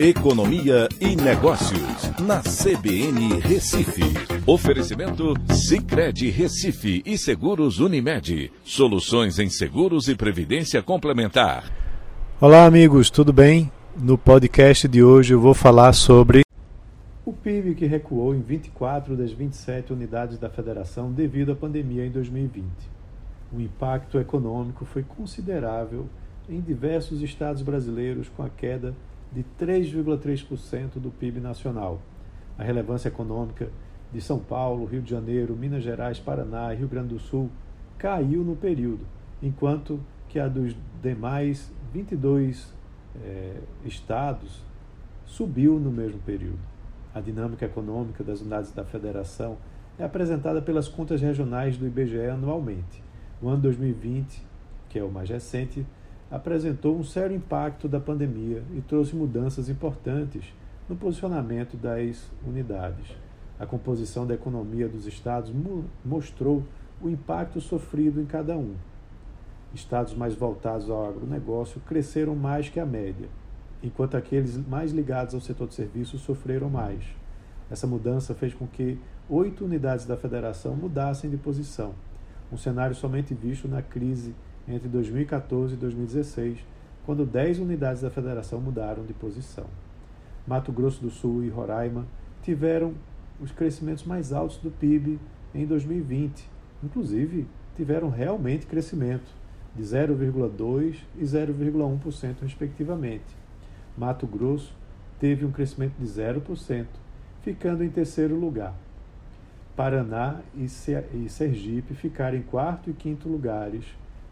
[0.00, 4.04] Economia e Negócios, na CBN Recife.
[4.46, 8.52] Oferecimento Cicred Recife e Seguros Unimed.
[8.62, 11.64] Soluções em seguros e previdência complementar.
[12.40, 13.72] Olá, amigos, tudo bem?
[14.00, 16.42] No podcast de hoje eu vou falar sobre
[17.24, 22.10] o PIB que recuou em 24 das 27 unidades da federação devido à pandemia em
[22.12, 22.64] 2020.
[23.52, 26.06] O impacto econômico foi considerável
[26.48, 28.94] em diversos estados brasileiros com a queda
[29.32, 32.00] de 3,3% do PIB nacional.
[32.56, 33.68] A relevância econômica
[34.12, 37.50] de São Paulo, Rio de Janeiro, Minas Gerais, Paraná e Rio Grande do Sul
[37.98, 39.06] caiu no período,
[39.42, 42.72] enquanto que a dos demais 22
[43.22, 44.62] eh, estados
[45.24, 46.58] subiu no mesmo período.
[47.14, 49.56] A dinâmica econômica das unidades da federação
[49.98, 53.02] é apresentada pelas contas regionais do IBGE anualmente.
[53.42, 54.42] O ano 2020,
[54.88, 55.84] que é o mais recente,
[56.30, 60.52] apresentou um sério impacto da pandemia e trouxe mudanças importantes
[60.88, 63.16] no posicionamento das unidades.
[63.58, 65.52] A composição da economia dos estados
[66.04, 66.62] mostrou
[67.00, 68.74] o impacto sofrido em cada um.
[69.74, 73.28] Estados mais voltados ao agronegócio cresceram mais que a média,
[73.82, 77.02] enquanto aqueles mais ligados ao setor de serviços sofreram mais.
[77.70, 81.94] Essa mudança fez com que oito unidades da federação mudassem de posição,
[82.50, 84.34] um cenário somente visto na crise
[84.68, 86.64] entre 2014 e 2016,
[87.04, 89.66] quando 10 unidades da federação mudaram de posição.
[90.46, 92.06] Mato Grosso do Sul e Roraima
[92.42, 92.94] tiveram
[93.40, 95.18] os crescimentos mais altos do PIB
[95.54, 96.48] em 2020.
[96.82, 97.46] Inclusive,
[97.76, 99.30] tiveram realmente crescimento
[99.74, 103.36] de 0,2% e 0,1%, respectivamente.
[103.96, 104.74] Mato Grosso
[105.18, 106.86] teve um crescimento de 0%,
[107.42, 108.74] ficando em terceiro lugar.
[109.76, 110.68] Paraná e
[111.28, 113.84] Sergipe ficaram em quarto e quinto lugares,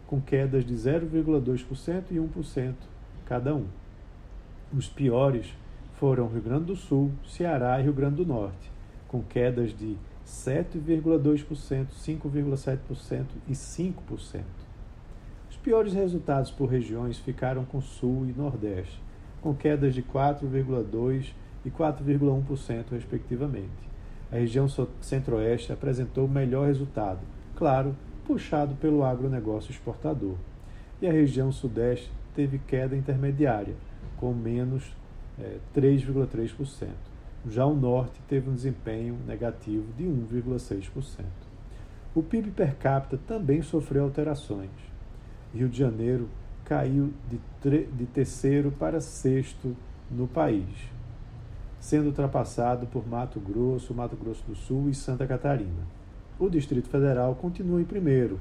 [0.07, 2.73] com quedas de 0,2% e 1%
[3.25, 3.65] cada um.
[4.73, 5.53] Os piores
[5.99, 8.71] foram Rio Grande do Sul, Ceará e Rio Grande do Norte,
[9.07, 14.43] com quedas de 7,2%, 5,7% e 5%.
[15.49, 19.01] Os piores resultados por regiões ficaram com Sul e Nordeste,
[19.41, 21.31] com quedas de 4,2%
[21.65, 23.87] e 4,1%, respectivamente.
[24.31, 24.67] A região
[25.01, 27.19] Centro-Oeste apresentou o melhor resultado,
[27.55, 27.95] claro,
[28.27, 30.35] puxado pelo agronegócio exportador.
[31.01, 33.73] E a região sudeste teve queda intermediária,
[34.17, 34.83] com menos
[35.39, 36.89] é, 3,3%.
[37.49, 41.23] Já o norte teve um desempenho negativo de 1,6%.
[42.13, 44.71] O PIB per capita também sofreu alterações.
[45.53, 46.27] Rio de Janeiro
[46.65, 49.75] caiu de, de terceiro para sexto
[50.11, 50.67] no país,
[51.79, 55.96] sendo ultrapassado por Mato Grosso, Mato Grosso do Sul e Santa Catarina.
[56.39, 58.39] O Distrito Federal continua em primeiro,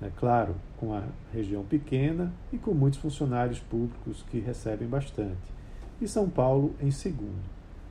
[0.00, 5.52] é claro, com a região pequena e com muitos funcionários públicos que recebem bastante.
[6.00, 7.42] E São Paulo em segundo.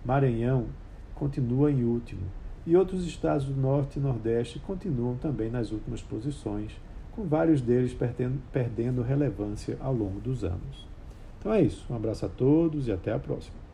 [0.06, 0.68] Maranhão
[1.16, 2.22] continua em último.
[2.66, 6.72] E outros estados do Norte e Nordeste continuam também nas últimas posições,
[7.12, 10.88] com vários deles perdendo, relevância ao longo dos anos.
[11.40, 11.86] Então é isso.
[11.92, 13.65] Um abraço a todos e até a próxima.